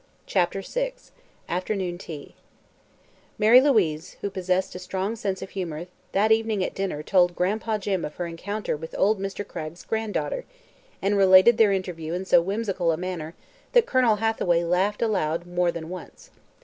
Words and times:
CHAPTER 0.25 0.63
VI 0.63 0.93
AFTERNOON 1.47 1.99
TEA 1.99 2.33
Mary 3.37 3.61
Louise, 3.61 4.17
who 4.21 4.31
possessed 4.31 4.73
a 4.73 4.79
strong 4.79 5.15
sense 5.15 5.43
of 5.43 5.51
humor, 5.51 5.85
that 6.11 6.31
evening 6.31 6.63
at 6.63 6.73
dinner 6.73 7.03
told 7.03 7.35
Gran'pa 7.35 7.77
Jim 7.77 8.03
of 8.03 8.15
her 8.15 8.25
encounter 8.25 8.75
with 8.75 8.95
old 8.97 9.19
Mr. 9.19 9.47
Cragg's 9.47 9.83
granddaughter 9.83 10.43
and 11.03 11.17
related 11.17 11.59
their 11.59 11.71
interview 11.71 12.13
in 12.13 12.25
so 12.25 12.41
whimsical 12.41 12.91
a 12.91 12.97
manner 12.97 13.35
that 13.73 13.85
Colonel 13.85 14.15
Hathaway 14.15 14.63
laughed 14.63 15.03
aloud 15.03 15.45
more 15.45 15.71
than 15.71 15.87
once. 15.87 16.31